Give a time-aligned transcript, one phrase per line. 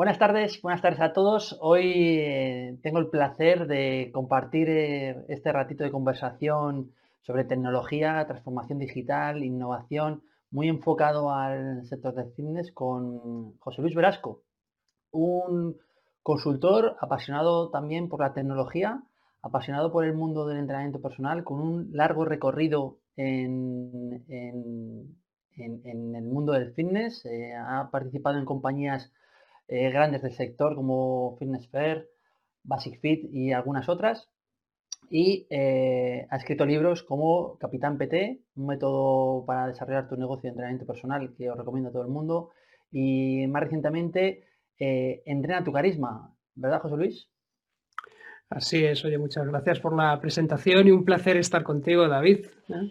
[0.00, 1.58] Buenas tardes, buenas tardes a todos.
[1.60, 8.78] Hoy eh, tengo el placer de compartir eh, este ratito de conversación sobre tecnología, transformación
[8.78, 14.40] digital, innovación, muy enfocado al sector del fitness con José Luis Velasco,
[15.10, 15.76] un
[16.22, 19.02] consultor apasionado también por la tecnología,
[19.42, 24.24] apasionado por el mundo del entrenamiento personal, con un largo recorrido en,
[25.58, 27.22] el mundo del fitness.
[27.26, 29.12] Eh, ha participado en compañías
[29.72, 32.08] eh, grandes del sector como Fitness Fair,
[32.64, 34.28] Basic Fit y algunas otras.
[35.08, 40.48] Y eh, ha escrito libros como Capitán PT, un método para desarrollar tu negocio de
[40.48, 42.50] entrenamiento personal que os recomiendo a todo el mundo.
[42.90, 44.42] Y más recientemente,
[44.76, 47.28] eh, Entrena tu carisma, ¿verdad, José Luis?
[48.48, 52.46] Así es, oye, muchas gracias por la presentación y un placer estar contigo, David.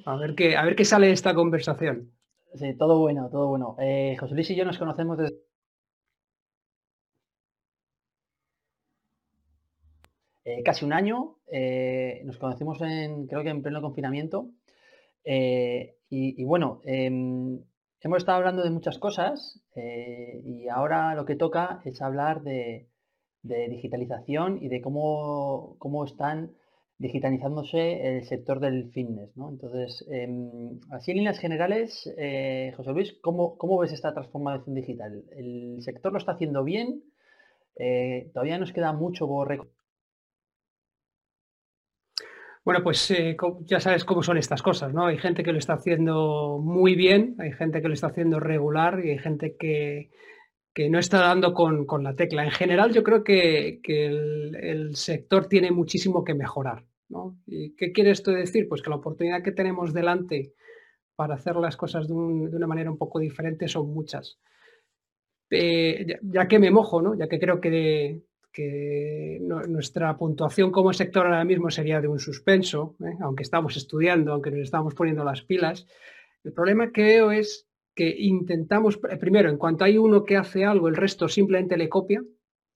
[0.05, 2.13] A ver qué, a ver qué sale de esta conversación.
[2.53, 3.75] Sí, todo bueno, todo bueno.
[4.17, 5.48] José Luis y yo nos conocemos desde
[10.49, 11.35] Eh, casi un año.
[11.51, 14.49] Eh, nos conocimos en, creo que en pleno confinamiento.
[15.23, 17.59] Eh, y, bueno, em,
[18.01, 22.87] hemos estado hablando de muchas cosas y ahora lo que toca es hablar de,
[23.43, 26.53] digitalización y de cómo, cómo, están
[26.97, 29.29] digitalizándose el sector del fitness.
[29.37, 32.11] Entonces, em, así en líneas generales,
[32.75, 35.23] José Luis, ¿cómo, ¿cómo, ves esta transformación digital?
[35.31, 37.03] ¿El sector lo está haciendo bien?
[38.33, 39.47] todavía nos queda mucho por
[42.69, 45.07] bueno, pues eh, ya sabes cómo son estas cosas, ¿no?
[45.07, 49.03] Hay gente que lo está haciendo muy bien, hay gente que lo está haciendo regular
[49.03, 50.11] y hay gente que,
[50.87, 52.43] no está dando con, la tecla.
[52.43, 57.39] En general, yo creo que, el, sector tiene muchísimo que mejorar, ¿no?
[57.47, 58.69] ¿Y qué quiere esto decir?
[58.69, 60.53] Pues que la oportunidad que tenemos delante
[61.15, 64.37] para hacer las cosas de, una manera un poco diferente son muchas.
[65.49, 67.15] Eh, ya, ya, que me mojo, ¿no?
[67.15, 72.95] Ya que creo que, que nuestra puntuación como sector ahora mismo sería de un suspenso,
[73.03, 73.17] ¿eh?
[73.21, 75.85] aunque estamos estudiando, aunque nos estamos poniendo las pilas.
[76.43, 80.65] El problema que veo es que intentamos, eh, primero, en cuanto hay uno que hace
[80.65, 82.23] algo, el resto simplemente le copia,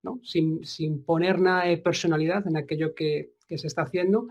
[0.02, 0.20] ¿no?
[0.22, 0.60] sin,
[1.04, 4.26] poner nada de personalidad en aquello que, se está haciendo.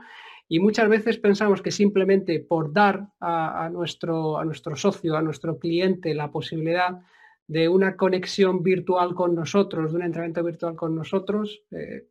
[0.50, 5.58] Y muchas veces pensamos que simplemente por dar a, nuestro, a nuestro socio, a nuestro
[5.60, 7.00] cliente la posibilidad
[7.48, 12.08] de una conexión virtual con nosotros, de un entrenamiento virtual con nosotros, eh,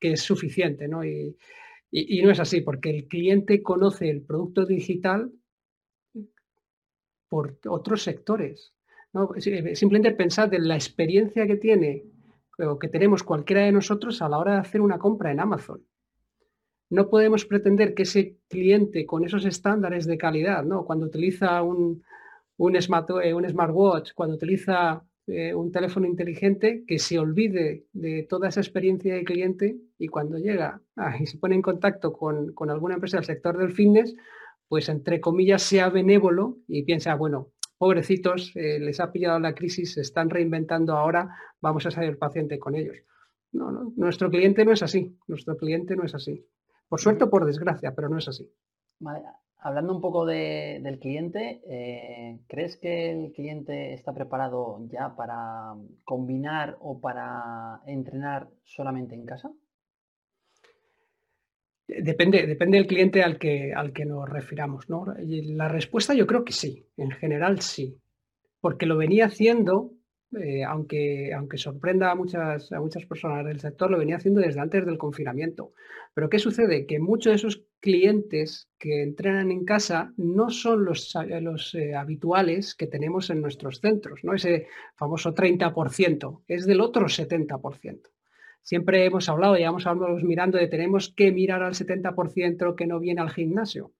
[0.00, 1.04] que es suficiente, ¿no?
[1.04, 1.36] Y,
[2.22, 5.32] no es así, porque el cliente conoce el producto digital
[7.28, 8.72] por otros sectores.
[9.38, 12.04] Simplemente pensad en la experiencia que tiene
[12.58, 15.84] o que tenemos cualquiera de nosotros a la hora de hacer una compra en Amazon.
[16.90, 20.84] No podemos pretender que ese cliente con esos estándares de calidad, ¿no?
[20.84, 22.04] cuando utiliza un,
[22.60, 28.48] un, eh, un smartwatch, cuando utiliza eh, un teléfono inteligente, que se olvide de toda
[28.48, 30.82] esa experiencia de cliente y cuando llega
[31.18, 34.14] y se pone en contacto con, alguna empresa del sector del fitness,
[34.68, 37.48] pues entre comillas sea benévolo y piensa, bueno,
[37.78, 42.58] pobrecitos, eh, les ha pillado la crisis, se están reinventando ahora, vamos a salir paciente
[42.58, 42.98] con ellos.
[43.52, 46.46] No, no, nuestro cliente no es así, nuestro cliente no es así.
[46.88, 48.52] Por suerte por desgracia, pero no es así.
[49.62, 56.78] Hablando un poco del cliente, eh, ¿crees que el cliente está preparado ya para combinar
[56.80, 59.50] o para entrenar solamente en casa?
[61.86, 64.88] Depende, depende del cliente al que, al que nos refiramos.
[64.88, 65.06] ¿no?
[65.18, 68.00] la respuesta yo creo que sí, en general sí,
[68.60, 69.92] porque lo venía haciendo
[70.38, 74.60] eh, aunque, aunque sorprenda a muchas, a muchas personas del sector, lo venía haciendo desde
[74.60, 75.72] antes del confinamiento.
[76.14, 76.86] Pero ¿qué sucede?
[76.86, 82.74] Que muchos de esos clientes que entrenan en casa no son los, los eh, habituales
[82.76, 84.34] que tenemos en nuestros centros, ¿no?
[84.34, 88.02] Ese famoso 30%, es del otro 70%.
[88.62, 93.00] Siempre hemos hablado, y llevamos hablando mirando de tenemos que mirar al 70% que no
[93.00, 93.92] viene al gimnasio.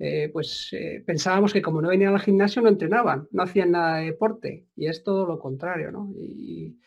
[0.00, 3.98] Eh, pues eh, pensábamos que como no venían al gimnasio no entrenaban, no hacían nada
[3.98, 6.12] de deporte y es todo lo contrario, ¿no?
[6.16, 6.78] ¿Y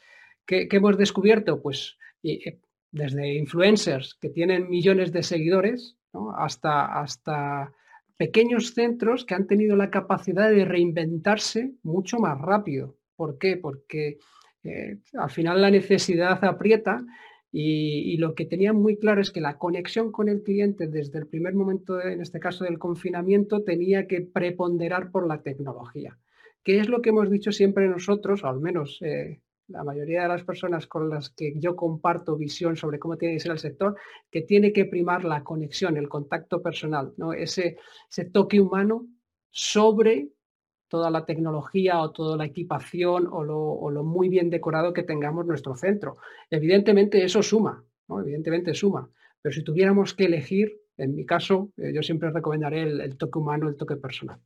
[0.45, 1.61] qué, hemos descubierto?
[1.61, 2.59] Pues eh,
[2.89, 5.97] desde influencers que tienen millones de seguidores
[6.37, 7.73] hasta, hasta
[8.15, 12.95] pequeños centros que han tenido la capacidad de reinventarse mucho más rápido.
[13.17, 13.57] ¿Por qué?
[13.57, 14.19] Porque
[15.17, 17.03] al final la necesidad aprieta
[17.51, 21.27] y, lo que tenían muy claro es que la conexión con el cliente desde el
[21.27, 26.17] primer momento, en este caso del confinamiento, tenía que preponderar por la tecnología.
[26.63, 30.27] ¿Qué es lo que hemos dicho siempre nosotros, o al menos eh, la mayoría de
[30.29, 33.97] las personas con las que yo comparto visión sobre cómo tiene que ser el sector,
[34.29, 37.33] que tiene que primar la conexión, el contacto personal, ¿no?
[37.33, 37.77] ese
[38.31, 39.07] toque humano
[39.49, 40.29] sobre
[40.91, 45.73] toda la tecnología o toda la equipación o lo, muy bien decorado que tengamos nuestro
[45.73, 46.17] centro.
[46.49, 49.09] Evidentemente eso suma, evidentemente suma,
[49.41, 53.69] pero si tuviéramos que elegir, en mi caso, eh, yo siempre recomendaré el, toque humano,
[53.69, 54.41] el toque personal.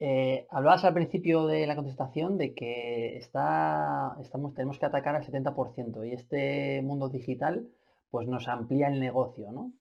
[0.00, 5.24] Eh, hablabas al principio de la contestación de que está, estamos, tenemos que atacar al
[5.24, 7.68] 70% y este mundo digital
[8.10, 9.72] pues nos amplía el negocio, ¿no?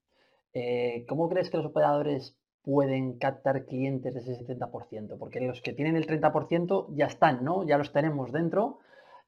[0.54, 2.38] Eh, ¿Cómo crees que los operadores
[2.68, 5.18] pueden captar clientes de ese 70%?
[5.18, 7.66] Porque los que tienen el 30% ya están, ¿no?
[7.66, 8.80] Ya los tenemos dentro.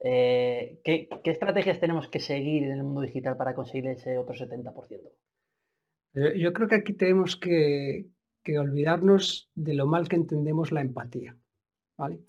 [0.02, 4.74] Eh, ¿qué, estrategias tenemos que seguir en el mundo digital para conseguir ese otro 70%?
[6.16, 8.08] Eh, yo creo que aquí tenemos que,
[8.60, 11.38] olvidarnos de lo mal que entendemos la empatía.
[11.98, 12.20] ¿vale?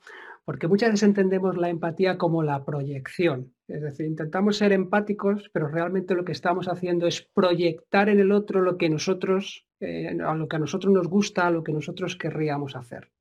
[0.51, 3.55] Porque muchas veces entendemos la empatía como la proyección.
[3.69, 8.33] Es decir, intentamos ser empáticos, pero realmente lo que estamos haciendo es proyectar en el
[8.33, 11.73] otro lo que nosotros, eh, a lo que a nosotros nos gusta, a lo que
[11.73, 13.13] nosotros querríamos hacer.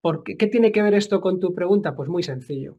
[0.00, 1.96] ¿Por qué, tiene que ver esto con tu pregunta?
[1.96, 2.78] Pues muy sencillo.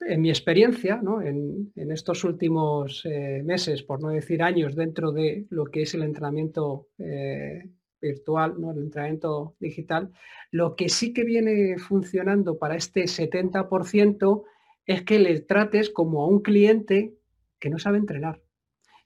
[0.00, 5.66] En mi experiencia, en, estos últimos eh, meses, por no decir años, dentro de lo
[5.66, 7.68] que es el entrenamiento eh,
[8.00, 8.72] virtual, ¿no?
[8.72, 10.12] el entrenamiento digital,
[10.50, 14.44] lo que sí que viene funcionando para este 70%
[14.86, 17.14] es que le trates como a un cliente
[17.58, 18.40] que no sabe entrenar.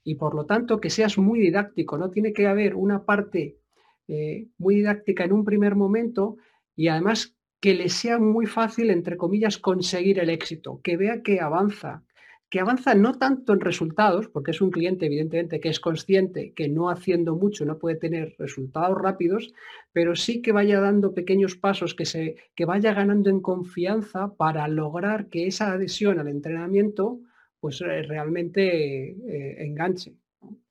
[0.02, 1.98] Y por lo tanto, que seas muy didáctico.
[1.98, 3.58] No tiene que haber una parte
[4.06, 6.36] eh, muy didáctica en un primer momento
[6.76, 11.40] y además que le sea muy fácil, entre comillas, conseguir el éxito, que vea que
[11.40, 12.04] avanza,
[12.50, 16.68] que avanza no tanto en resultados, porque es un cliente evidentemente que es consciente que
[16.68, 19.52] no haciendo mucho no puede tener resultados rápidos,
[19.92, 24.68] pero sí que vaya dando pequeños pasos, que, se, que vaya ganando en confianza para
[24.68, 27.20] lograr que esa adhesión al entrenamiento
[27.64, 30.14] pues eh, realmente eh, enganche.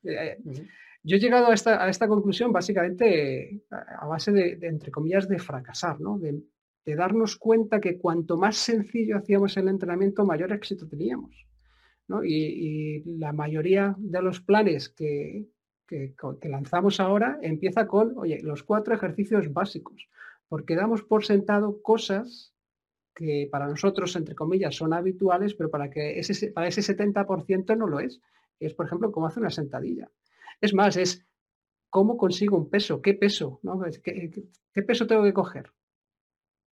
[0.04, 0.38] Eh,
[1.02, 6.96] yo he llegado a esta, conclusión básicamente a base de, entre comillas, de fracasar, de
[6.96, 11.46] darnos cuenta que cuanto más sencillo hacíamos el entrenamiento, mayor éxito teníamos.
[12.24, 15.48] Y, la mayoría de los planes que,
[16.44, 20.10] lanzamos ahora empieza con, oye, los cuatro ejercicios básicos,
[20.48, 22.54] porque damos por sentado cosas
[23.16, 27.88] que para nosotros, entre comillas, son habituales, pero para, que ese, para ese 70% no
[27.88, 28.22] lo es.
[28.60, 30.10] Es, por ejemplo, cómo hacer una sentadilla.
[30.62, 31.26] Es más, es
[31.90, 33.62] cómo consigo un peso, qué peso,
[34.04, 35.72] qué peso tengo que coger?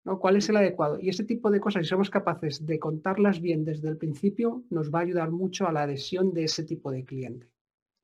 [0.04, 1.00] ¿Cuál es el adecuado?
[1.00, 4.92] Y ese tipo de cosas, si somos capaces de contarlas bien desde el principio, nos
[4.92, 7.48] va a ayudar mucho a la adhesión de ese tipo de cliente.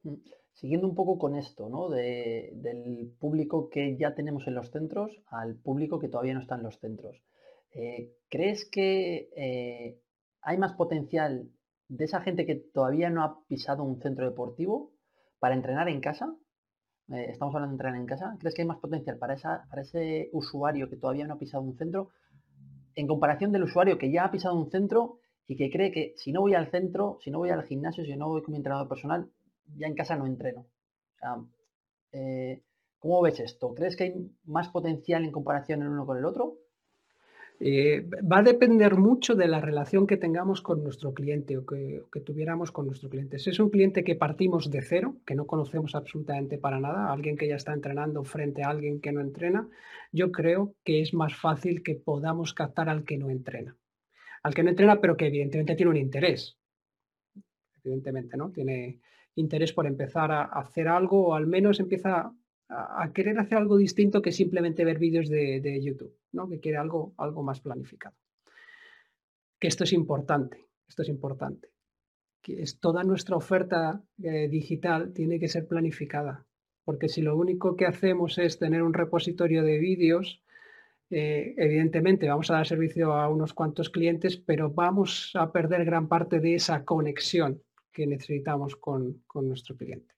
[0.04, 0.16] Mm.
[0.54, 1.88] Siguiendo un poco con esto, ¿no?
[1.90, 6.64] del público que ya tenemos en los centros al público que todavía no está en
[6.64, 7.22] los centros.
[7.74, 10.00] Eh, ¿Crees que eh,
[10.42, 11.48] hay más potencial
[11.90, 14.94] de esa gente que todavía no ha pisado un centro deportivo
[15.38, 16.36] para entrenar en casa
[17.10, 19.82] eh, estamos hablando de entrenar en casa, ¿crees que hay más potencial para, esa, para
[19.82, 22.10] ese usuario que todavía no ha pisado un centro
[22.96, 26.32] en comparación del usuario que ya ha pisado un centro y que cree que si
[26.32, 28.90] no voy al centro, si no voy al gimnasio, si no voy con mi entrenador
[28.90, 29.30] personal,
[29.78, 30.66] ya en casa no entreno?
[32.12, 32.64] Eh,
[33.00, 33.74] ¿Cómo ves esto?
[33.74, 36.58] ¿Crees que hay más potencial en comparación el uno con el otro?
[37.60, 42.04] Eh, va a depender mucho de la relación que tengamos con nuestro cliente o que,
[42.24, 43.40] tuviéramos con nuestro cliente.
[43.40, 47.36] Si es un cliente que partimos de cero, que no conocemos absolutamente para nada, alguien
[47.36, 49.68] que ya está entrenando frente a alguien que no entrena,
[50.12, 53.76] yo creo que es más fácil que podamos captar al que no entrena.
[54.44, 56.58] Al que no entrena, pero que evidentemente tiene un interés.
[57.84, 58.52] Evidentemente, ¿no?
[58.52, 59.00] Tiene
[59.34, 62.32] interés por empezar a hacer algo o al menos empieza
[62.70, 66.50] a, querer hacer algo distinto que simplemente ver vídeos de, YouTube, ¿no?
[66.50, 68.16] que quiere algo, algo más planificado.
[69.60, 71.70] Que esto es importante, esto es importante.
[72.42, 76.46] Que es toda nuestra oferta eh, digital tiene que ser planificada,
[76.84, 80.44] porque si lo único que hacemos es tener un repositorio de vídeos,
[81.10, 86.08] eh, evidentemente vamos a dar servicio a unos cuantos clientes, pero vamos a perder gran
[86.08, 90.14] parte de esa conexión que necesitamos con, con nuestro cliente.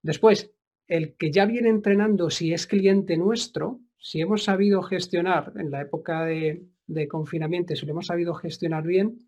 [0.00, 0.52] Después,
[0.92, 5.80] el que ya viene entrenando, si es cliente nuestro, si hemos sabido gestionar en la
[5.80, 6.68] época de,
[7.08, 9.18] confinamiento, si lo hemos sabido gestionar bien,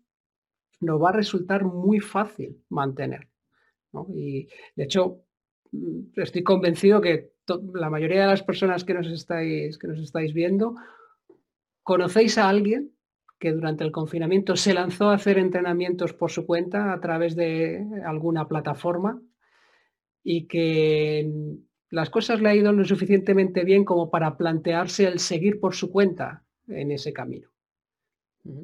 [0.79, 3.29] nos va a resultar muy fácil mantener.
[4.13, 5.23] Y de hecho,
[5.71, 7.31] mm, estoy convencido que
[7.73, 10.75] la mayoría de las personas que nos estáis viendo,
[11.81, 12.91] conocéis a alguien
[13.39, 17.83] que durante el confinamiento se lanzó a hacer entrenamientos por su cuenta a través de
[18.05, 19.19] alguna plataforma
[20.27, 21.31] y que
[21.91, 25.91] las cosas le ha ido lo suficientemente bien como para plantearse el seguir por su
[25.91, 27.49] cuenta en ese camino.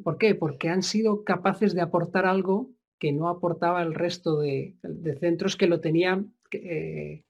[0.03, 0.33] ¿Por qué?
[0.33, 4.75] Porque han sido capaces de aportar algo que no aportaba el resto de,
[5.19, 7.23] centros que lo tenían, eh,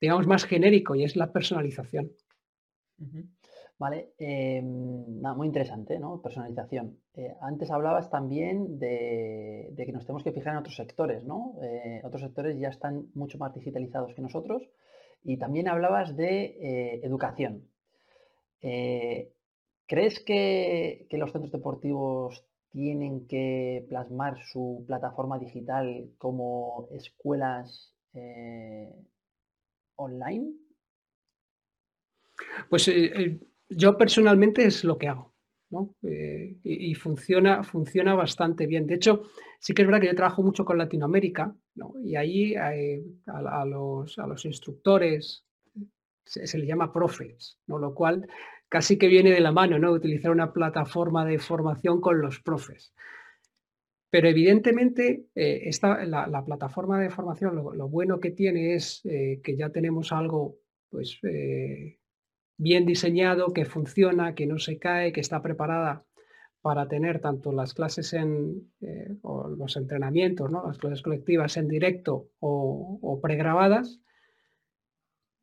[0.00, 2.12] digamos, más genérico y es la personalización.
[3.78, 6.20] Vale, eh, muy interesante, ¿no?
[6.20, 6.98] Personalización.
[7.16, 11.54] Eh, antes hablabas también de, que nos tenemos que fijar en otros sectores, ¿no?
[11.62, 14.62] Eh, otros sectores ya están mucho más digitalizados que nosotros.
[15.24, 17.68] Y también hablabas de educación.
[18.60, 27.92] ¿Crees que, los centros deportivos tienen que plasmar su plataforma digital como escuelas
[29.96, 30.52] online?
[32.70, 32.88] Pues
[33.68, 35.35] yo personalmente es lo que hago.
[36.02, 38.86] Eh, y, funciona, funciona bastante bien.
[38.86, 39.22] De hecho,
[39.58, 41.54] sí que es verdad que yo trabajo mucho con Latinoamérica
[42.04, 45.44] y ahí eh, a, los, instructores
[46.24, 47.78] se, se les llama profes, ¿no?
[47.78, 48.26] lo cual
[48.68, 49.92] casi que viene de la mano, ¿no?
[49.92, 52.92] utilizar una plataforma de formación con los profes.
[54.08, 60.12] Pero evidentemente, eh, la, plataforma de formación, lo, bueno que tiene es que ya tenemos
[60.12, 60.58] algo
[60.90, 61.18] pues,
[62.56, 66.04] bien diseñado, que funciona, que no se cae, que está preparada
[66.62, 70.66] para tener tanto las clases en eh, o los entrenamientos, ¿no?
[70.66, 74.00] las clases colectivas en directo o, pregrabadas,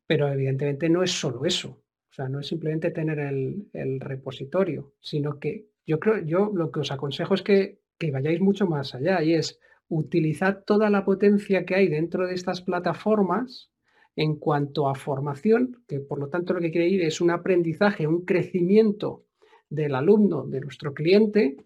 [0.06, 1.82] pero evidentemente no es solo eso.
[2.10, 6.70] O sea, no es simplemente tener el, el, repositorio, sino que yo creo, yo lo
[6.70, 11.04] que os aconsejo es que, que vayáis mucho más allá y es utilizar toda la
[11.04, 13.70] potencia que hay dentro de estas plataformas
[14.16, 18.06] en cuanto a formación, que por lo tanto lo que quiere ir es un aprendizaje,
[18.06, 19.24] un crecimiento
[19.68, 21.56] del alumno, de nuestro cliente,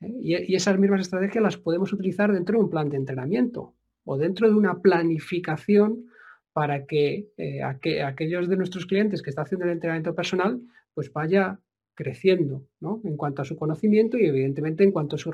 [0.00, 0.14] ¿eh?
[0.20, 4.48] y, esas mismas estrategias las podemos utilizar dentro de un plan de entrenamiento o dentro
[4.48, 6.06] de una planificación
[6.52, 10.60] para que, eh, aquellos de nuestros clientes que están haciendo el entrenamiento personal,
[10.94, 11.60] pues vaya
[11.96, 12.68] creciendo
[13.02, 15.32] en cuanto a su conocimiento y evidentemente en cuanto a su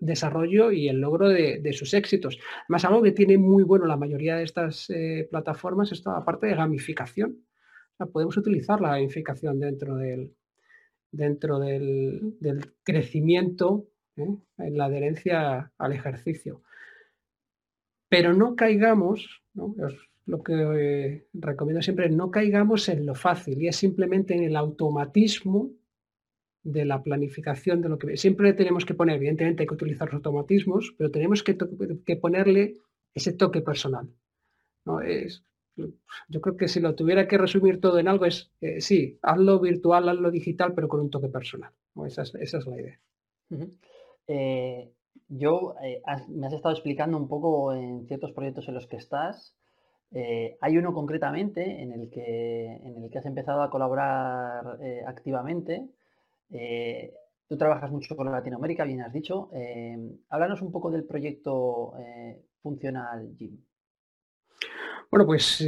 [0.00, 2.38] desarrollo y el logro de, sus éxitos.
[2.64, 6.48] Además, algo que tiene muy bueno la mayoría de estas eh, plataformas es toda parte
[6.48, 7.38] de gamificación.
[8.12, 10.34] podemos utilizar la gamificación dentro del,
[11.12, 12.36] dentro del,
[12.82, 13.86] crecimiento
[14.16, 14.36] ¿eh?
[14.58, 16.62] en la adherencia al ejercicio.
[18.08, 19.44] Pero no caigamos,
[20.26, 24.56] lo que eh, recomiendo siempre, no caigamos en lo fácil y es simplemente en el
[24.56, 25.70] automatismo
[26.62, 30.16] de la planificación de lo que siempre tenemos que poner, evidentemente hay que utilizar los
[30.16, 31.54] automatismos, pero tenemos que,
[32.16, 32.76] ponerle
[33.14, 34.08] ese toque personal.
[34.84, 35.00] ¿no?
[35.00, 35.44] Es,
[36.28, 39.60] yo creo que si lo tuviera que resumir todo en algo es, eh, sí, hazlo
[39.60, 41.72] virtual, hazlo digital, pero con un toque personal.
[42.06, 42.98] Esa, es, la idea.
[44.26, 44.92] Eh,
[45.28, 49.56] yo, eh, me has estado explicando un poco en ciertos proyectos en los que estás.
[50.12, 55.88] hay uno concretamente en el, que, en el que has empezado a colaborar activamente,
[56.50, 57.12] eh,
[57.48, 59.50] tú trabajas mucho con Latinoamérica, bien has dicho.
[59.52, 59.96] Eh,
[60.28, 63.58] háblanos un poco del proyecto eh, Funcional Gym.
[65.10, 65.66] Bueno, pues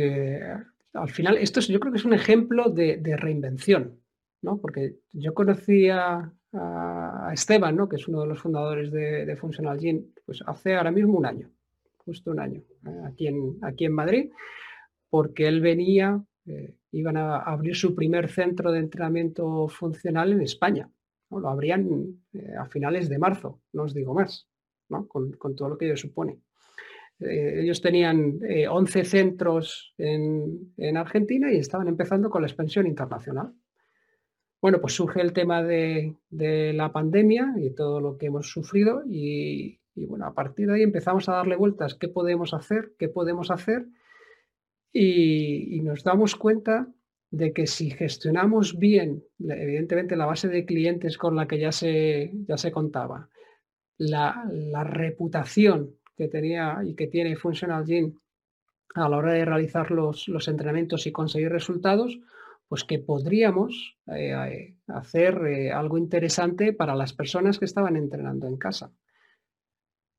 [0.92, 4.00] al final esto yo creo que es un ejemplo de, reinvención,
[4.42, 4.58] ¿no?
[4.58, 6.32] Porque yo conocí a,
[7.32, 7.88] Esteban, ¿no?
[7.88, 11.50] que es uno de los fundadores de, Funcional Gym, pues hace ahora mismo un año,
[11.96, 12.62] justo un año,
[13.06, 14.30] aquí, en, aquí en Madrid,
[15.08, 16.22] porque él venía
[16.90, 20.90] iban a abrir su primer centro de entrenamiento funcional en España.
[21.40, 24.48] Lo abrían eh, a finales de marzo, no os digo más,
[25.08, 26.40] con, todo lo que ello supone.
[27.18, 33.54] Eh, ellos tenían 11 eh, centros en, Argentina y estaban empezando con la expansión internacional.
[34.60, 39.80] Bueno, pues surge el tema de, la pandemia y todo lo que hemos sufrido y,
[39.94, 42.92] bueno, a partir de ahí empezamos a darle vueltas, ¿qué podemos hacer?
[42.98, 43.86] ¿Qué podemos hacer?
[44.92, 46.86] Y, nos damos cuenta
[47.30, 52.30] de que si gestionamos bien, evidentemente la base de clientes con la que ya se,
[52.46, 53.28] ya se contaba,
[53.96, 58.18] la, reputación que tenía y que tiene Functional Gym
[58.94, 62.18] a la hora de realizar los, entrenamientos y conseguir resultados,
[62.68, 68.58] pues que podríamos eh, hacer eh, algo interesante para las personas que estaban entrenando en
[68.58, 68.92] casa.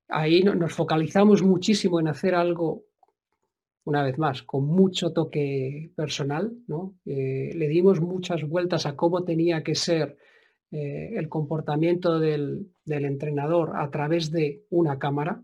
[0.08, 2.84] Ahí nos focalizamos muchísimo en hacer algo
[3.84, 6.94] una vez más, con mucho toque personal, ¿no?
[7.04, 10.16] Eh, le dimos muchas vueltas a cómo tenía que ser
[10.70, 15.42] eh, el comportamiento del, entrenador a través de una cámara,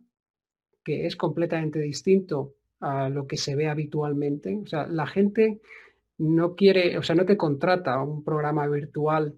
[0.82, 4.56] que es completamente distinto a lo que se ve habitualmente.
[4.56, 5.60] O sea, la gente
[6.16, 9.34] no quiere, o sea, no te contrata un programa virtual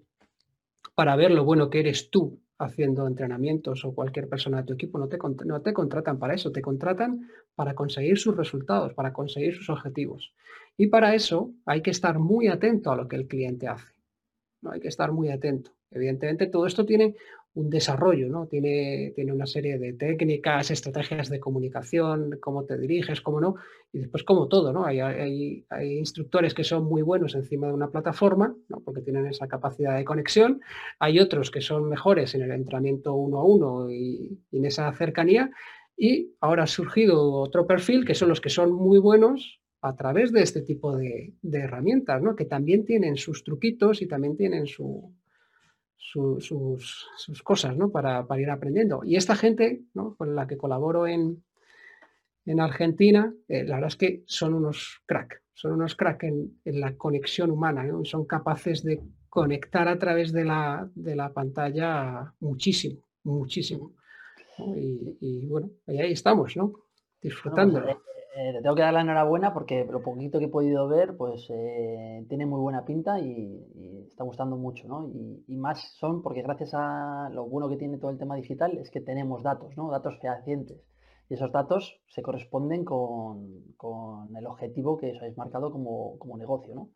[0.95, 4.97] para ver lo bueno que eres tú haciendo entrenamientos o cualquier persona de tu equipo,
[4.97, 9.55] no te, no te contratan para eso, te contratan para conseguir sus resultados, para conseguir
[9.55, 10.33] sus objetivos.
[10.77, 13.93] Y para eso hay que estar muy atento a lo que el cliente hace.
[14.61, 14.71] ¿no?
[14.71, 15.71] Hay que estar muy atento.
[15.91, 17.15] Evidentemente, todo esto tiene
[17.55, 18.47] un desarrollo, ¿no?
[18.47, 23.55] Tiene, tiene una serie de técnicas, estrategias de comunicación, cómo te diriges, cómo no,
[23.91, 24.85] y después como todo, ¿no?
[24.85, 28.79] Hay, hay, hay instructores que son muy buenos encima de una plataforma, ¿no?
[28.79, 30.61] porque tienen esa capacidad de conexión,
[30.99, 35.51] hay otros que son mejores en el entrenamiento uno a uno y, en esa cercanía,
[35.95, 40.31] y ahora ha surgido otro perfil que son los que son muy buenos a través
[40.31, 42.35] de este tipo de, de herramientas, ¿no?
[42.35, 45.13] que también tienen sus truquitos y también tienen su,
[46.13, 47.89] sus, cosas ¿no?
[47.91, 49.01] para, ir aprendiendo.
[49.03, 49.83] Y esta gente
[50.17, 51.43] con la que colaboro en,
[52.45, 56.95] en Argentina, eh, la verdad es que son unos crack, son unos crack en, la
[56.95, 63.93] conexión humana, son capaces de conectar a través de la, de la pantalla muchísimo, muchísimo.
[64.75, 66.73] Y, bueno, ahí estamos, ¿no?
[67.19, 67.81] Disfrutando.
[68.35, 72.25] Eh, tengo que dar la enhorabuena porque lo poquito que he podido ver, pues eh,
[72.29, 75.07] tiene muy buena pinta y, está gustando mucho, ¿no?
[75.07, 78.89] Y, más son porque gracias a lo bueno que tiene todo el tema digital es
[78.89, 79.91] que tenemos datos, ¿no?
[79.91, 80.81] Datos fehacientes.
[81.29, 83.63] Y esos datos se corresponden con,
[84.35, 86.89] el objetivo que os habéis marcado como, negocio, ¿no?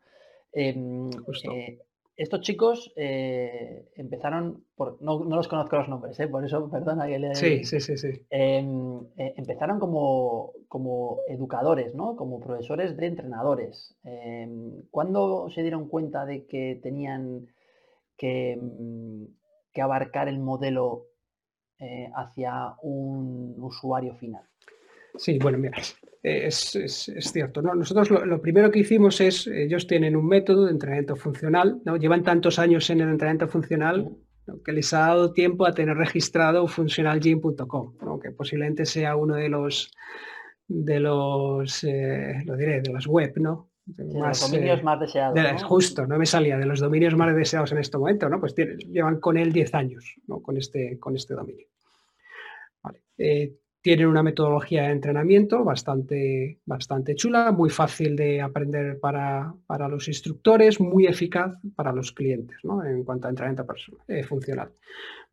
[0.52, 1.08] Em,
[1.54, 1.78] eh,
[2.18, 7.20] estos chicos eh, empezaron, por, no, los conozco los nombres, eh, por eso, perdona que
[7.20, 7.34] le...
[7.36, 8.26] Sí, sí, sí, sí.
[8.28, 12.16] Em, eh, empezaron como, como educadores, ¿no?
[12.16, 13.94] Como profesores de entrenadores.
[14.02, 17.46] Em, ¿Cuándo se dieron cuenta de que tenían
[18.16, 18.60] que,
[19.72, 21.06] que abarcar el modelo
[22.16, 24.42] hacia un usuario final?
[25.18, 25.78] Sí, bueno, mira,
[26.22, 27.60] es, cierto.
[27.60, 27.74] ¿no?
[27.74, 31.96] Nosotros lo, primero que hicimos es, ellos tienen un método de entrenamiento funcional, ¿no?
[31.96, 34.10] llevan tantos años en el entrenamiento funcional
[34.64, 39.90] que les ha dado tiempo a tener registrado funcionalgym.com, que posiblemente sea uno de los,
[40.66, 43.68] de los, eh, lo diré, de las web, ¿no?
[43.96, 45.62] los dominios eh, más deseados.
[45.64, 48.38] Justo, no me salía de los dominios más deseados en este momento, ¿no?
[48.38, 50.40] Pues llevan con él 10 años, ¿no?
[50.40, 51.66] Con este, con este dominio.
[52.82, 53.02] Vale.
[53.16, 59.54] Eh, tienen una metodología de entrenamiento bastante, bastante chula, muy fácil de aprender para,
[59.88, 63.66] los instructores, muy eficaz para los clientes en cuanto a entrenamiento
[64.08, 64.72] eh, funcional.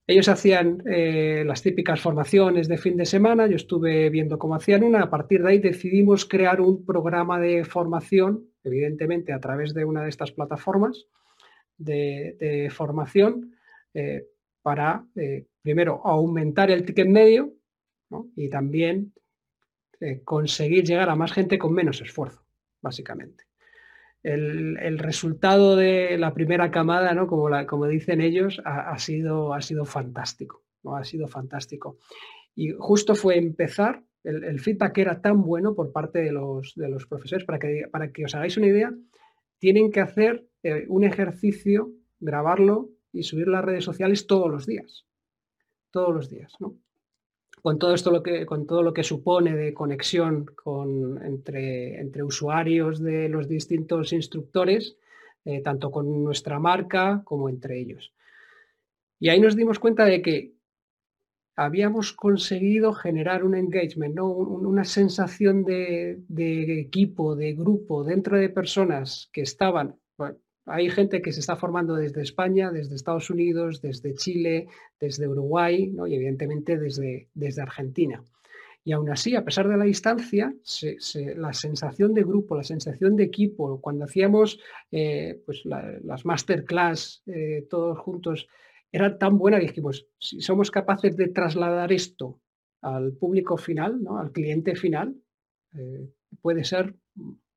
[0.08, 4.84] Ellos hacían eh, las típicas formaciones de fin de semana, yo estuve viendo cómo hacían
[4.84, 9.84] una, a partir de ahí decidimos crear un programa de formación, evidentemente a través de
[9.84, 11.08] una de estas plataformas
[11.77, 13.55] de, formación,
[13.95, 14.27] eh,
[14.62, 15.05] para
[15.63, 17.53] primero aumentar el ticket medio,
[18.35, 19.13] y también
[19.99, 22.45] eh, conseguir llegar a más gente con menos esfuerzo,
[22.81, 23.45] básicamente.
[24.23, 27.27] El, resultado de la primera camada, ¿no?
[27.27, 30.63] como, como dicen ellos, ha, sido, ha sido fantástico.
[30.83, 30.95] ¿no?
[30.95, 31.99] Ha sido fantástico.
[32.55, 37.05] Y justo fue empezar, el, feedback era tan bueno por parte de los, de los
[37.05, 38.91] profesores, para que, para que os hagáis una idea,
[39.59, 45.05] tienen que hacer eh, un ejercicio, grabarlo y subir las redes sociales todos los días.
[45.91, 46.75] Todos los días, ¿no?
[47.65, 52.21] Con todo esto lo que, con todo lo que supone de conexión con, entre, entre
[52.21, 54.97] usuarios de los distintos instructores,
[55.45, 58.13] eh, tanto con nuestra marca como entre ellos.
[59.19, 60.54] Y ahí nos dimos cuenta de que
[61.56, 64.28] habíamos conseguido generar un engagement, ¿no?
[64.28, 69.95] una sensación de, de, equipo, de grupo, dentro de personas que estaban
[70.65, 74.67] hay gente que se está formando desde España, desde Estados Unidos, desde Chile,
[74.99, 76.08] desde Uruguay ¿no?
[76.08, 78.23] y evidentemente desde, desde Argentina.
[78.84, 80.54] Y aún así, a pesar de la distancia,
[81.36, 84.60] la sensación de grupo, la sensación de equipo, cuando hacíamos
[84.91, 88.47] eh, pues las masterclass eh, todos juntos,
[88.91, 92.39] era tan buena que dijimos, si somos capaces de trasladar esto
[92.82, 94.19] al público final, ¿no?
[94.19, 95.15] al cliente final,
[95.73, 96.08] eh,
[96.39, 96.93] puede ser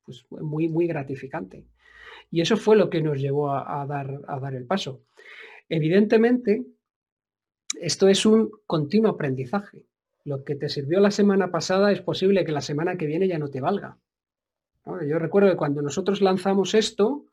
[0.05, 1.67] pues, muy, muy gratificante.
[2.31, 5.03] Y eso fue lo que nos llevó a, dar, a dar el paso.
[5.69, 6.65] Evidentemente,
[7.81, 9.85] esto es un continuo aprendizaje.
[10.25, 13.39] Lo que te sirvió la semana pasada es posible que la semana que viene ya
[13.39, 13.99] no te valga.
[15.07, 17.27] Yo recuerdo que cuando nosotros lanzamos esto,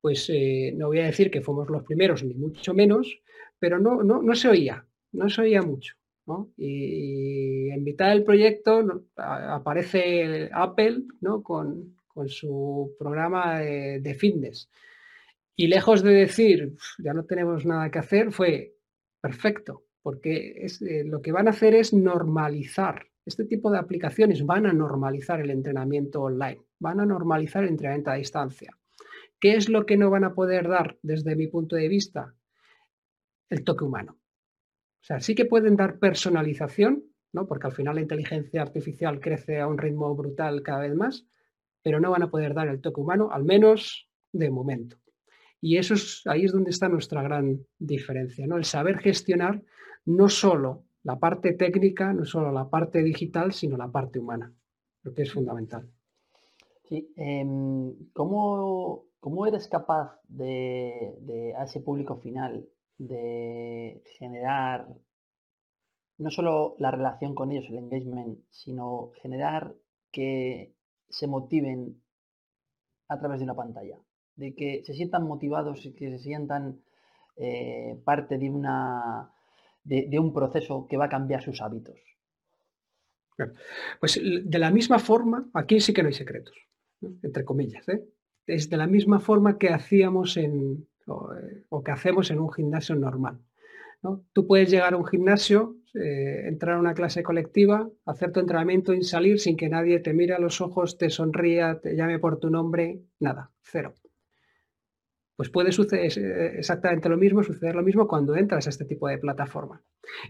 [0.00, 3.20] pues eh, no voy a decir que fuimos los primeros, ni mucho menos,
[3.58, 5.96] pero no, no, no se oía, no se oía mucho.
[6.56, 11.42] Y, en mitad del proyecto aparece Apple ¿no?
[11.42, 14.70] con, con su programa de, fitness.
[15.56, 18.76] Y lejos de decir, ya no tenemos nada que hacer, fue
[19.20, 23.06] perfecto, porque es, eh, lo que van a hacer es normalizar.
[23.26, 28.10] Este tipo de aplicaciones van a normalizar el entrenamiento online, van a normalizar el entrenamiento
[28.10, 28.76] a distancia.
[29.40, 32.34] ¿Qué es lo que no van a poder dar desde mi punto de vista?
[33.50, 34.18] El toque humano.
[35.00, 37.46] O sea, sí que pueden dar personalización, ¿no?
[37.46, 41.26] porque al final la inteligencia artificial crece a un ritmo brutal cada vez más,
[41.84, 44.96] pero no van a poder dar el toque humano, al menos de momento.
[45.60, 48.56] Y eso es, ahí es donde está nuestra gran diferencia, ¿no?
[48.56, 49.62] El saber gestionar
[50.06, 54.52] no solo la parte técnica, no solo la parte digital, sino la parte humana,
[55.02, 55.86] lo que es fundamental.
[56.88, 59.06] Sí, em, ¿cómo,
[59.46, 62.66] eres capaz de, a ese público final
[62.96, 64.88] de generar
[66.16, 69.74] no solo la relación con ellos, el engagement, sino generar
[70.10, 70.72] que
[71.14, 72.02] se motiven
[73.08, 73.98] a través de una pantalla,
[74.34, 76.80] de que se sientan motivados y que se sientan
[77.36, 79.30] eh, parte de, una,
[79.84, 81.96] de, un proceso que va a cambiar sus hábitos.
[84.00, 86.56] Pues de la misma forma, aquí sí que no hay secretos,
[87.22, 87.88] entre comillas.
[87.88, 88.04] ¿eh?
[88.46, 93.38] Es de la misma forma que hacíamos en, o, que hacemos en un gimnasio normal.
[94.32, 98.92] Tú puedes llegar a un gimnasio, eh, entrar a una clase colectiva, hacer tu entrenamiento
[98.92, 102.40] y salir sin que nadie te mire a los ojos, te sonría, te llame por
[102.40, 103.94] tu nombre, nada, cero.
[105.36, 109.06] Pues puede suceder eh, exactamente lo mismo, suceder lo mismo cuando entras a este tipo
[109.06, 109.82] de plataforma.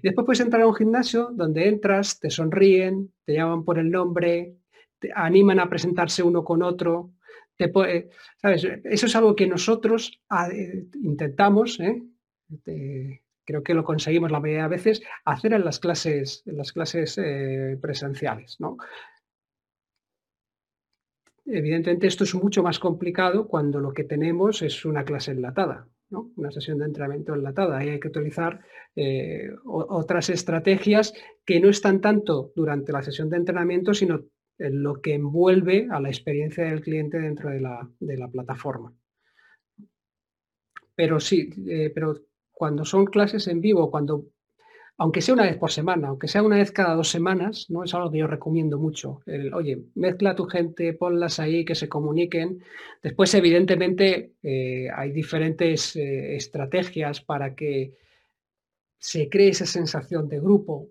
[0.03, 3.91] Y después puedes entrar a un gimnasio donde entras, te sonríen, te llaman por el
[3.91, 4.57] nombre,
[4.99, 7.13] te animan a presentarse uno con otro.
[7.57, 7.73] Te
[8.37, 8.67] ¿sabes?
[8.85, 12.03] Eso es algo que nosotros ah, eh, intentamos, ¿eh?
[13.45, 17.21] Creo que lo conseguimos la mayoría de veces, hacer en las clases, las clases
[17.81, 18.57] presenciales.
[18.61, 18.77] ¿no?
[21.47, 26.33] Evidentemente esto es mucho más complicado cuando lo que tenemos es una clase enlatada, ¿no?
[26.37, 27.79] una sesión de entrenamiento enlatada.
[27.79, 28.61] Ahí hay que utilizar
[28.97, 31.13] eh, otras estrategias
[31.45, 34.25] que no están tanto durante la sesión de entrenamiento, sino
[34.57, 38.95] en lo que envuelve a la experiencia del cliente dentro de la, plataforma.
[40.95, 42.15] Pero sí, eh, pero
[42.55, 44.25] cuando son clases en vivo, cuando
[44.97, 47.93] aunque sea una vez por semana, aunque sea una vez cada dos semanas, no es
[47.95, 49.23] algo que yo recomiendo mucho.
[49.27, 52.63] El, oye, mezcla tu gente, ponlas ahí, que se comuniquen.
[53.03, 57.95] Después, evidentemente, eh, hay diferentes eh, estrategias para que
[58.99, 60.91] se cree esa sensación de grupo,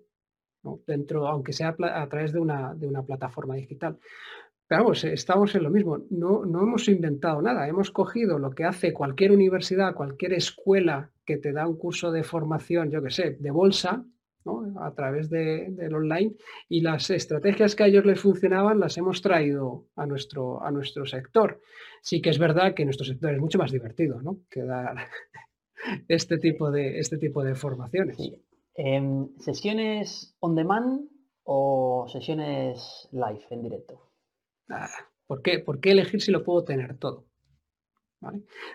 [0.86, 3.98] dentro, aunque sea a través de una, de una plataforma digital.
[4.76, 5.98] Vamos, estamos en lo mismo.
[6.10, 7.68] No, no hemos inventado nada.
[7.68, 12.24] Hemos cogido lo que hace cualquier universidad, cualquier escuela que te da un curso de
[12.24, 14.04] formación, yo que sé, de bolsa,
[14.80, 16.34] a través del online
[16.68, 21.06] y las estrategias que a ellos les funcionaban las hemos traído a nuestro, a nuestro
[21.06, 21.60] sector.
[22.02, 24.40] Sí que es verdad que nuestro sector es mucho más divertido ¿no?
[24.50, 24.96] que dar
[26.08, 28.18] este tipo de, este tipo de formaciones.
[28.74, 31.08] Em, ¿Sesiones on demand
[31.44, 34.13] o sesiones live en directo?
[35.26, 35.58] ¿Por, qué?
[35.58, 37.26] ¿Por qué elegir si lo puedo tener todo?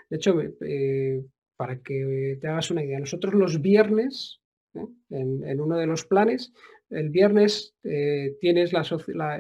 [0.10, 1.24] De hecho, eh,
[1.56, 4.42] para que te hagas una idea, nosotros los viernes,
[4.76, 4.86] ¿eh?
[5.10, 6.54] en, uno de los planes,
[6.90, 9.38] el viernes eh, tienes la,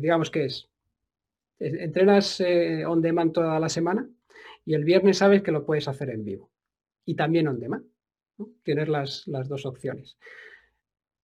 [0.00, 0.68] digamos que es,
[1.58, 2.42] entrenas
[2.86, 4.08] on demand toda la semana
[4.64, 6.50] y el viernes sabes que lo puedes hacer en vivo
[7.04, 7.86] y también on demand.
[8.62, 10.18] Tienes las, las dos opciones.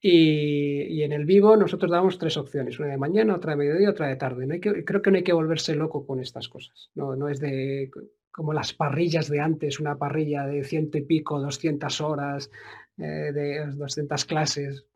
[0.04, 4.08] Y, en el vivo nosotros damos tres opciones, una de mañana, otra de mediodía, otra
[4.08, 4.46] de tarde.
[4.46, 6.90] No hay que, creo que no hay que volverse loco con estas cosas.
[6.96, 7.88] No, no es de
[8.32, 12.50] como las parrillas de antes, una parrilla de ciento y pico, 200 horas,
[12.98, 14.86] eh, de 200 clases.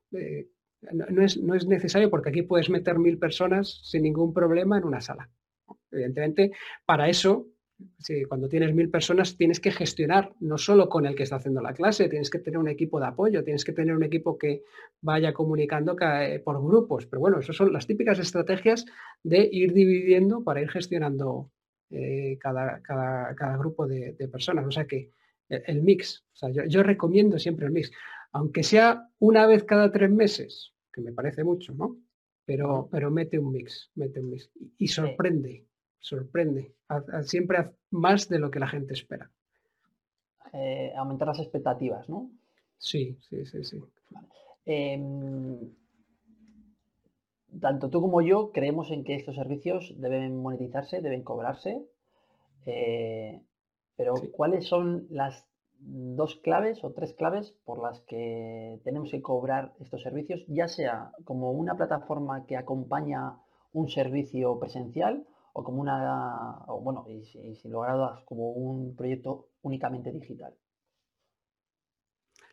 [0.92, 4.84] No, es, no es necesario porque aquí puedes meter mil personas sin ningún problema en
[4.84, 5.30] una sala.
[5.92, 6.52] Evidentemente,
[6.84, 7.46] para eso
[8.28, 11.74] cuando tienes mil personas tienes que gestionar no solo con el que está haciendo la
[11.74, 14.62] clase, tienes que tener un equipo de apoyo, tienes que tener un equipo que
[15.02, 17.06] vaya comunicando eh, por grupos.
[17.06, 18.86] Pero bueno, esas son las típicas estrategias
[19.22, 21.50] de ir dividiendo para ir gestionando
[21.90, 24.66] eh, cada, grupo de, personas.
[24.66, 25.10] O sea que
[25.48, 26.24] el, mix,
[26.68, 27.90] yo, recomiendo siempre el mix,
[28.32, 31.98] aunque sea una vez cada tres meses, que me parece mucho, ¿no?
[32.44, 35.66] Pero, pero mete un mix, mete un mix y sorprende
[36.00, 36.74] sorprende.
[37.22, 39.30] siempre más de lo que la gente espera.
[40.52, 42.30] Eh, aumentar las expectativas, ¿no?
[42.78, 43.82] Sí, sí, sí, sí.
[44.64, 45.58] Em,
[47.60, 51.82] tanto tú como yo creemos en que estos servicios deben monetizarse, deben cobrarse.
[52.66, 53.40] Eh,
[53.96, 55.46] pero ¿cuáles son las
[55.78, 61.12] dos claves o tres claves por las que tenemos que cobrar estos servicios, ya sea
[61.24, 63.36] como una plataforma que acompaña
[63.72, 65.26] un servicio presencial
[65.58, 70.52] o como una, o bueno, y, sin lugar a dudas, como un proyecto únicamente digital?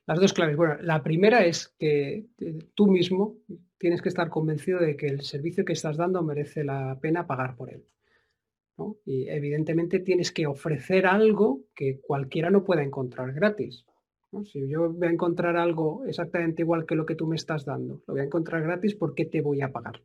[0.06, 0.56] Las dos claves.
[0.56, 2.28] Bueno, la primera es que
[2.76, 3.36] tú mismo
[3.78, 7.58] tienes que estar convencido de que el servicio que estás dando merece la pena pagar
[7.58, 7.84] por él.
[9.06, 13.86] Y evidentemente tienes que ofrecer algo que cualquiera no pueda encontrar gratis.
[14.46, 18.02] Si yo voy a encontrar algo exactamente igual que lo que tú me estás dando,
[18.08, 20.02] lo voy a encontrar gratis, ¿por qué te voy a pagar?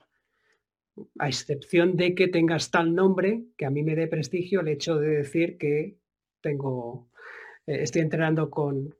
[1.18, 4.96] A excepción de que tengas tal nombre que a mí me dé prestigio el hecho
[4.96, 5.98] de decir que
[6.40, 7.08] tengo,
[7.66, 8.96] eh, estoy entrenando con,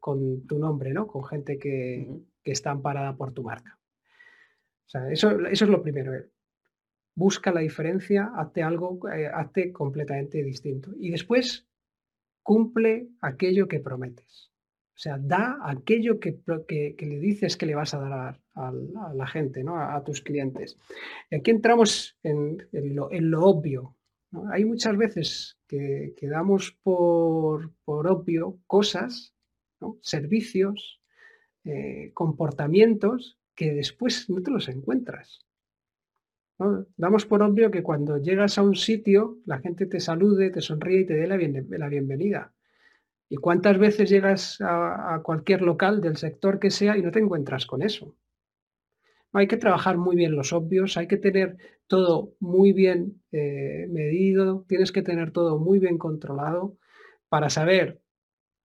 [0.46, 1.06] tu nombre, ¿no?
[1.06, 2.08] Con gente que,
[2.44, 3.78] está amparada por tu marca.
[4.87, 6.14] O sea, eso, eso es lo primero.
[6.14, 6.30] Eh.
[7.14, 10.92] Busca la diferencia, hazte algo, eh, hazte completamente distinto.
[10.98, 11.68] Y después,
[12.42, 14.50] cumple aquello que prometes.
[14.98, 16.40] O sea, da aquello que,
[16.98, 18.72] le dices que le vas a dar a,
[19.14, 19.78] la gente, ¿no?
[19.78, 20.76] a, tus clientes.
[21.30, 23.96] Y aquí entramos en, lo, obvio.
[24.50, 29.37] Hay muchas veces que, damos por, obvio cosas,
[30.00, 31.00] servicios,
[31.62, 35.46] eh, comportamientos que después no te los encuentras.
[36.96, 41.02] Damos por obvio que cuando llegas a un sitio, la gente te salude, te sonríe
[41.02, 42.52] y te dé la bienvenida.
[43.31, 47.67] ¿Y cuántas veces llegas a, cualquier local del sector que sea y no te encuentras
[47.67, 48.17] con eso?
[49.33, 54.64] Hay que trabajar muy bien los obvios, hay que tener todo muy bien eh, medido,
[54.67, 56.79] tienes que tener todo muy bien controlado
[57.29, 58.01] para saber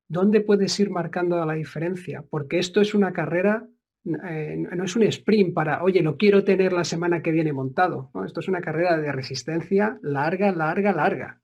[0.07, 3.67] dónde puedes ir marcando la diferencia, porque esto es una carrera,
[4.05, 8.11] eh, no es un sprint para, oye, lo quiero tener la semana que viene montado.
[8.25, 11.41] Esto es una carrera de resistencia larga, larga, larga,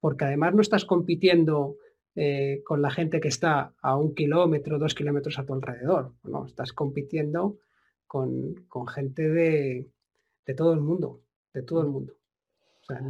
[0.00, 1.76] porque además no estás compitiendo
[2.18, 6.14] eh, con la gente que está a un kilómetro, dos kilómetros a tu alrededor.
[6.24, 6.46] ¿no?
[6.46, 7.58] Estás compitiendo
[8.06, 8.56] con,
[8.88, 9.90] gente de,
[10.56, 11.20] todo el mundo,
[11.52, 12.14] de todo el mundo.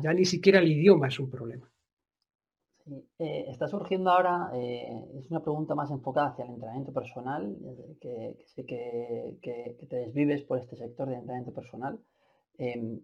[0.03, 1.71] ya ni siquiera el idioma es un problema.
[3.21, 4.89] Eh, está surgiendo ahora, eh,
[5.21, 7.57] es una pregunta más enfocada hacia el entrenamiento personal,
[8.01, 12.01] que, sé que, que, te desvives por este sector de entrenamiento personal.
[12.59, 13.01] Em,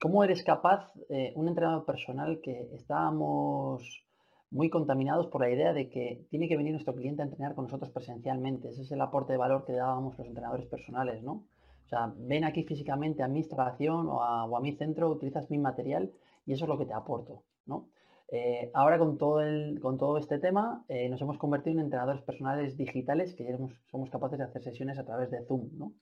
[0.00, 0.90] ¿Cómo eres capaz,
[1.34, 4.04] un entrenador personal que estábamos
[4.50, 7.64] muy contaminados por la idea de que tiene que venir nuestro cliente a entrenar con
[7.64, 8.68] nosotros presencialmente.
[8.68, 11.44] Ese es el aporte de valor que dábamos los entrenadores personales, ¿no?
[11.84, 16.12] O sea, ven aquí físicamente a mi instalación o a, mi centro, utilizas mi material
[16.46, 17.88] y eso es lo que te aporto, ¿no?
[18.28, 22.22] Eh, ahora con todo, el, con todo este tema eh, nos hemos convertido en entrenadores
[22.22, 23.56] personales digitales que
[23.90, 25.92] somos capaces de hacer sesiones a través de Zoom, ¿no?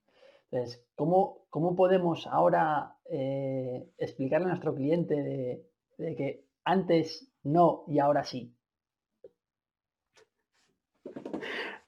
[0.51, 5.15] Entonces, ¿cómo, cómo podemos ahora eh, explicarle a nuestro cliente
[5.97, 8.55] de que antes no y ahora sí.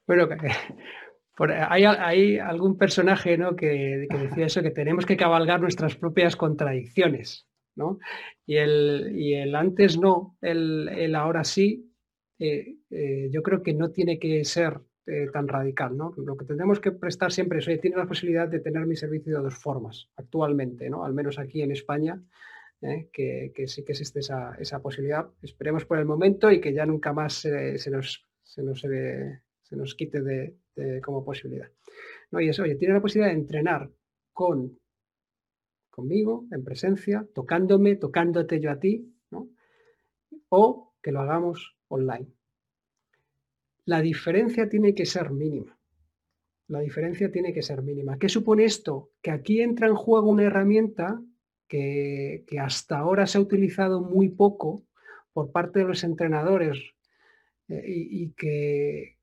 [0.06, 0.28] Bueno,
[1.68, 3.56] hay, algún personaje ¿no?
[3.56, 7.46] que, decía eso, que tenemos que cabalgar nuestras propias contradicciones.
[7.76, 7.98] ¿no?
[8.46, 11.90] Y, el, el antes no, el, ahora sí,
[12.38, 15.96] eh, eh, yo creo que no tiene que ser eh, tan radical.
[15.96, 16.14] ¿no?
[16.16, 19.36] Lo que tenemos que prestar siempre es, oye, tiene la posibilidad de tener mi servicio
[19.36, 21.04] de dos formas actualmente, ¿no?
[21.04, 22.20] al menos aquí en España.
[22.84, 23.08] ¿Eh?
[23.12, 25.26] que, sí que existe esa, posibilidad.
[25.42, 29.94] Esperemos por el momento y que ya nunca más se, nos, se, nos, se nos
[29.94, 31.70] quite de, como posibilidad.
[32.30, 32.40] ¿no?
[32.40, 33.90] Y eso, oye, tiene la posibilidad de entrenar
[34.32, 34.78] con
[35.90, 39.14] conmigo, en presencia, tocándome, tocándote yo a ti,
[40.48, 42.32] o que lo hagamos online.
[43.84, 45.78] La diferencia tiene que ser mínima.
[46.66, 48.18] La diferencia tiene que ser mínima.
[48.18, 49.12] ¿Qué supone esto?
[49.22, 51.22] Que aquí entra en juego una herramienta
[51.68, 54.84] que, hasta ahora se ha utilizado muy poco
[55.32, 56.78] por parte de los entrenadores
[57.68, 59.16] eh, y, que,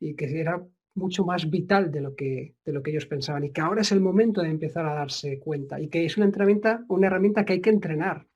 [0.00, 3.82] era mucho más vital de lo, que, de lo que ellos pensaban y que ahora
[3.82, 7.44] es el momento de empezar a darse cuenta y que es una herramienta, una herramienta
[7.44, 8.26] que hay que entrenar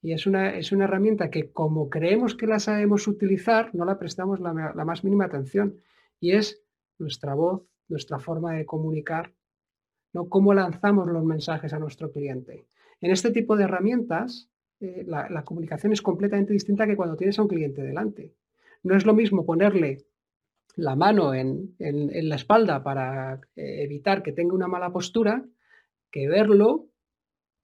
[0.00, 3.98] y es una, es una herramienta que como creemos que la sabemos utilizar no la
[3.98, 5.80] prestamos la, la más mínima atención
[6.20, 6.62] y es
[6.98, 9.32] nuestra voz, nuestra forma de comunicar,
[10.12, 10.28] ¿no?
[10.28, 12.66] cómo lanzamos los mensajes a nuestro cliente.
[13.04, 14.48] En este tipo de herramientas,
[14.80, 18.32] eh, la, comunicación es completamente distinta que cuando tienes a un cliente delante.
[18.82, 20.06] No es lo mismo ponerle
[20.76, 25.44] la mano en, la espalda para eh, evitar que tenga una mala postura
[26.10, 26.86] que verlo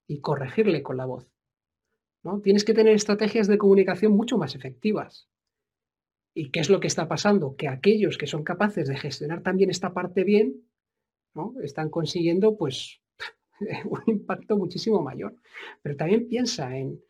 [0.07, 1.27] y corregirle con la voz.
[2.23, 2.43] ¿no?
[2.43, 5.27] Tienes que tener estrategias de comunicación mucho más efectivas.
[6.35, 7.57] ¿Y qué es lo que está pasando?
[7.57, 10.67] Que aquellos que son capaces de gestionar también esta parte bien,
[11.33, 11.55] ¿no?
[11.63, 13.00] están consiguiendo pues
[13.85, 15.35] un impacto muchísimo mayor.
[15.83, 17.01] Pero también piensa en,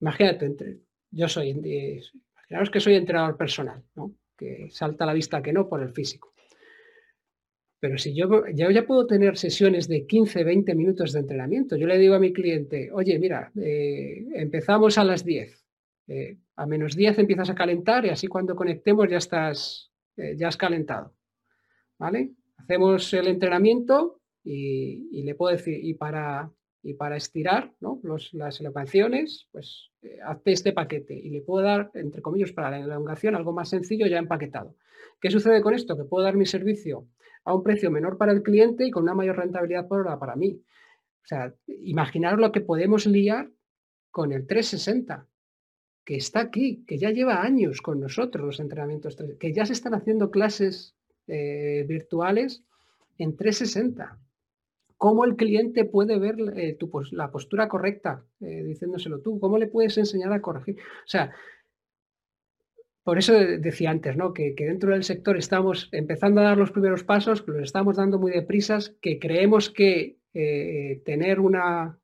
[0.00, 4.14] imagínate, yo soy, imaginaos que soy entrenador personal, ¿no?
[4.36, 6.32] que salta a la vista que no por el físico.
[7.78, 11.86] Pero si yo, yo, ya puedo tener sesiones de 15, 20 minutos de entrenamiento, yo
[11.88, 15.66] le digo a mi cliente, oye, mira, eh, empezamos a las 10.
[16.06, 20.48] Eh, a menos 10 empiezas a calentar y así cuando conectemos ya estás, eh, ya
[20.48, 21.14] has calentado.
[21.98, 22.30] ¿Vale?
[22.56, 26.50] Hacemos el entrenamiento y, le puedo decir, y para,
[26.82, 27.72] y para estirar
[28.32, 32.78] las elongaciones, pues eh, hazte este paquete y le puedo dar, entre comillas, para la
[32.78, 34.74] elongación algo más sencillo ya empaquetado.
[35.20, 35.96] ¿Qué sucede con esto?
[35.96, 37.06] Que puedo dar mi servicio
[37.44, 40.36] a un precio menor para el cliente y con una mayor rentabilidad por hora para
[40.36, 40.60] mí.
[41.22, 43.50] O sea, imaginaros lo que podemos liar
[44.10, 45.26] con el 360.
[46.04, 49.94] que está aquí, que ya lleva años con nosotros los entrenamientos, que ya se están
[49.94, 50.96] haciendo clases
[51.28, 52.64] eh, virtuales
[53.18, 54.18] en 360.
[55.02, 56.78] ¿Cómo el cliente puede ver eh,
[57.10, 59.40] la postura correcta eh, diciéndoselo tú?
[59.40, 60.76] ¿Cómo le puedes enseñar a corregir?
[60.78, 61.34] O sea,
[63.02, 64.32] por eso decía antes, ¿no?
[64.32, 68.20] Que, dentro del sector estamos empezando a dar los primeros pasos, que los estamos dando
[68.20, 70.18] muy deprisas, que creemos que
[71.04, 71.98] tener una,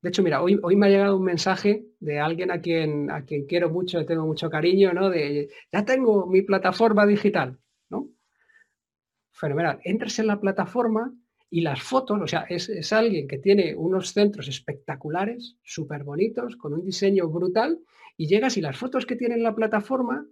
[0.00, 3.26] de hecho, mira, hoy, hoy me ha llegado un mensaje de alguien a quien, a
[3.26, 5.10] quien quiero mucho, tengo mucho cariño, ¿no?
[5.10, 7.58] De, ya tengo mi plataforma digital,
[7.90, 8.08] ¿no?
[9.32, 9.80] Fenomenal.
[9.84, 11.12] Entras en la plataforma
[11.50, 16.56] y las fotos, o sea, es, es alguien que tiene unos centros espectaculares, súper bonitos,
[16.56, 17.80] con un diseño brutal,
[18.16, 20.26] y llegas y las fotos que tiene en la plataforma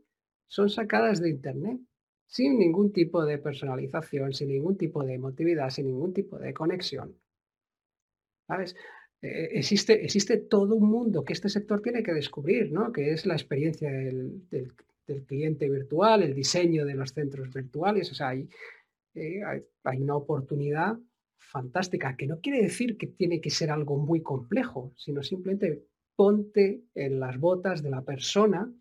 [0.47, 1.81] son sacadas de internet,
[2.27, 7.17] sin ningún tipo de personalización, sin ningún tipo de emotividad, sin ningún tipo de conexión.
[8.47, 8.77] ¿Sabes?
[9.23, 12.93] Eh, existe, existe todo un mundo que este sector tiene que descubrir, ¿no?
[12.93, 14.43] que es la experiencia del,
[15.27, 18.11] cliente virtual, el diseño de los centros virtuales.
[18.11, 18.35] O sea,
[19.17, 20.99] hay, una oportunidad
[21.39, 26.83] fantástica, que no quiere decir que tiene que ser algo muy complejo, sino simplemente ponte
[26.95, 28.73] en las botas de la persona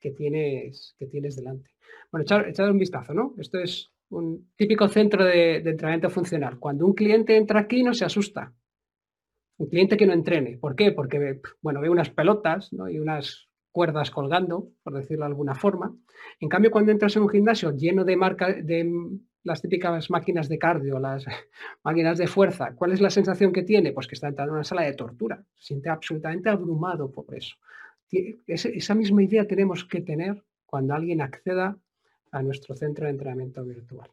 [0.00, 1.70] que tienes, que tienes delante.
[2.10, 3.34] Bueno, echad, un vistazo, ¿no?
[3.38, 6.58] Esto es un típico centro de entrenamiento funcional.
[6.58, 8.52] Cuando un cliente entra aquí no se asusta,
[9.62, 10.58] un cliente que no entrene.
[10.58, 10.92] ¿Por qué?
[10.92, 15.96] Porque, bueno, ve unas pelotas y unas cuerdas colgando, por decirlo de alguna forma.
[16.40, 18.90] En cambio, cuando entras en un gimnasio lleno de, marca, de
[19.44, 21.24] las típicas máquinas de cardio, las
[21.84, 23.92] máquinas de fuerza, ¿cuál es la sensación que tiene?
[23.92, 25.42] Pues que está entrando en una sala de tortura.
[25.56, 27.56] Se siente absolutamente abrumado por eso.
[28.46, 31.78] Esa misma idea tenemos que tener cuando alguien acceda
[32.30, 34.10] a nuestro centro de entrenamiento virtual.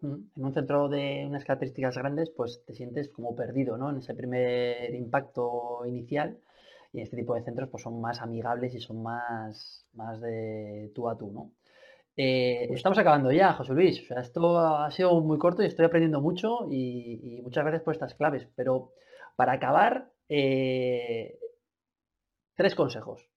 [0.00, 3.90] En un centro de unas características grandes, pues te sientes como perdido, ¿no?
[3.90, 6.38] En ese primer impacto inicial.
[6.92, 11.08] Y este tipo de centros pues son más amigables y son más, más de tú
[11.08, 11.52] a tú, ¿no?
[12.20, 14.02] Eh, estamos acabando ya, José Luis.
[14.02, 17.94] O sea, esto ha sido muy corto y estoy aprendiendo mucho y, muchas gracias por
[17.94, 18.48] estas claves.
[18.56, 18.90] Pero
[19.36, 21.38] para acabar, eh,
[22.56, 23.30] tres consejos.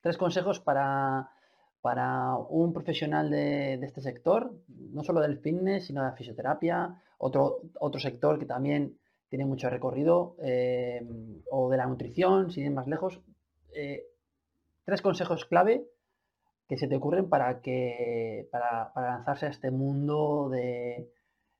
[0.00, 1.30] Tres consejos para
[1.80, 7.60] para un profesional de, este sector, no solo del fitness, sino de la fisioterapia, otro,
[7.80, 11.06] otro sector que también tiene mucho recorrido, eh,
[11.50, 13.20] o de la nutrición, sin ir más lejos.
[14.84, 15.86] Tres consejos clave
[16.68, 21.10] que se te ocurren para, que, para, lanzarse a este mundo de,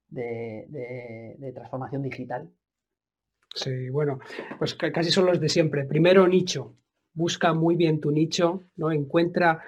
[0.09, 2.51] de, transformación digital.
[3.55, 4.19] Sí, bueno,
[4.59, 5.85] pues casi son los de siempre.
[5.85, 6.77] Primero, nicho.
[7.15, 8.93] Busca muy bien tu nicho, ¿no?
[8.93, 9.63] Encuentra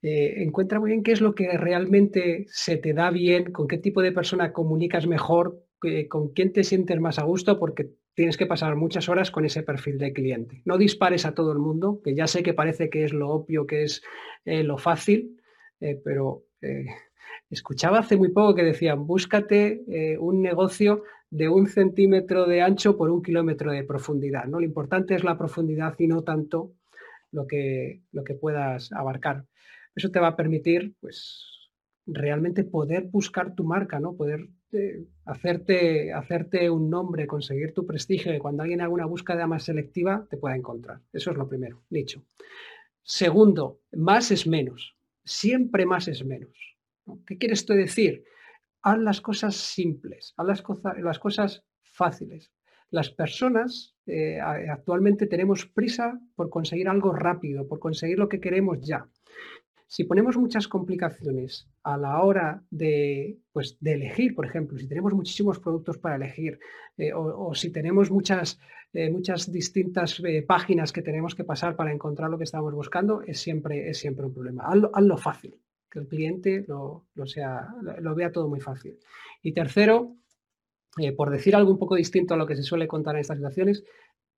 [0.00, 3.78] eh, encuentra muy bien qué es lo que realmente se te da bien, con qué
[3.78, 5.64] tipo de persona comunicas mejor,
[6.08, 9.62] con quién te sientes más a gusto, porque tienes que pasar muchas horas con ese
[9.62, 10.60] perfil de cliente.
[10.64, 13.64] No dispares a todo el mundo, que ya sé que parece que es lo obvio,
[13.64, 14.02] que es
[14.44, 15.40] eh, lo fácil,
[15.78, 16.42] eh, pero
[17.48, 19.84] escuchaba hace muy poco que decían, búscate
[20.18, 24.46] un negocio de un centímetro de ancho por un kilómetro de profundidad.
[24.46, 24.58] ¿no?
[24.58, 26.72] Lo importante es la profundidad y no tanto
[27.30, 29.44] lo que, lo que puedas abarcar.
[29.94, 31.70] Eso te va a permitir, pues,
[32.04, 34.16] realmente poder buscar tu marca, ¿no?
[34.16, 39.46] Poder eh, hacerte, hacerte un nombre, conseguir tu prestigio, y cuando alguien haga una búsqueda
[39.46, 41.00] más selectiva te pueda encontrar.
[41.12, 42.22] Eso es lo primero, nicho.
[43.02, 44.94] Segundo, más es menos.
[45.24, 46.76] Siempre más es menos.
[47.26, 48.24] ¿Qué quieres tú decir?
[48.82, 52.52] Haz las cosas simples, haz las, cosas, las cosas fáciles.
[52.90, 58.80] Las personas eh, actualmente tenemos prisa por conseguir algo rápido, por conseguir lo que queremos
[58.80, 59.08] ya.
[59.90, 65.14] Si ponemos muchas complicaciones a la hora de, pues, de elegir, por ejemplo, si tenemos
[65.14, 66.60] muchísimos productos para elegir
[66.98, 68.60] eh, o, si tenemos muchas,
[68.92, 73.22] eh, muchas distintas eh, páginas que tenemos que pasar para encontrar lo que estamos buscando,
[73.22, 74.64] es siempre, es siempre un problema.
[74.66, 75.58] Hazlo, fácil,
[75.90, 78.98] que el cliente lo, sea, lo, vea todo muy fácil.
[79.42, 80.16] Y tercero,
[81.16, 83.84] por decir algo un poco distinto a lo que se suele contar en estas situaciones,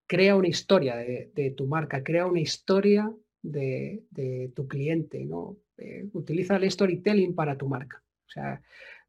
[0.06, 3.12] crea una historia de tu marca, crea una historia
[3.42, 5.56] de, tu cliente, ¿no?
[5.76, 8.60] Eh, utiliza el storytelling para tu marca, o sea,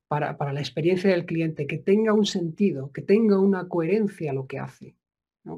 [0.07, 4.59] para, la experiencia del cliente, que tenga un sentido, que tenga una coherencia lo que
[4.59, 4.95] hace,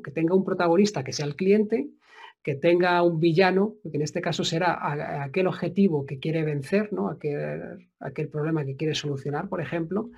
[0.04, 1.90] que tenga un protagonista que sea el cliente,
[2.44, 7.10] que tenga un villano, que en este caso será aquel objetivo que quiere vencer, ¿no?
[7.10, 10.12] aquel, aquel problema que quiere solucionar, por ejemplo,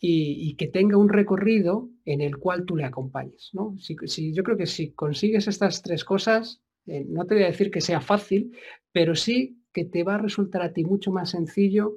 [0.00, 3.50] y, que tenga un recorrido en el cual tú le acompañes.
[3.52, 3.76] ¿no?
[3.78, 7.70] si, yo creo que si consigues estas tres cosas, eh, no te voy a decir
[7.70, 8.56] que sea fácil,
[8.92, 11.94] pero sí que te va a resultar a ti mucho más sencillo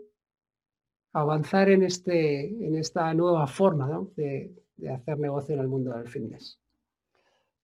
[1.14, 4.54] avanzar en, este, en esta nueva forma de,
[4.89, 6.60] hacer negocio en el mundo del fitness.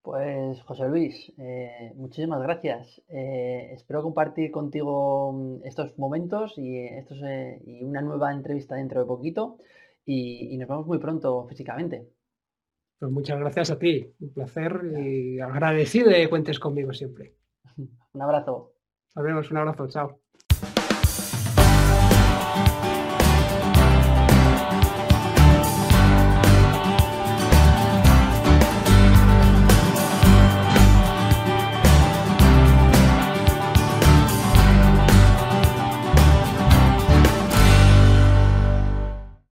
[0.01, 3.01] Pues José Luis, eh, muchísimas gracias.
[3.09, 7.19] Eh, espero compartir contigo mm, estos momentos y, estos,
[7.65, 9.57] y una nueva entrevista dentro de poquito
[10.07, 12.07] y, nos vemos muy pronto físicamente.
[12.99, 17.35] Pues muchas gracias a ti, un placer y agradecido de que cuentes conmigo siempre.
[17.77, 18.73] un abrazo.
[19.15, 20.19] Nos vemos, un abrazo, chao.